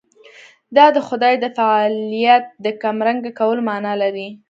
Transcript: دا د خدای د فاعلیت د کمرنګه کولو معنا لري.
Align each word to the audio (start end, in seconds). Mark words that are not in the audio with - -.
دا 0.75 0.85
د 0.95 0.97
خدای 1.07 1.33
د 1.39 1.45
فاعلیت 1.57 2.43
د 2.65 2.67
کمرنګه 2.83 3.31
کولو 3.39 3.61
معنا 3.69 3.93
لري. 4.01 4.27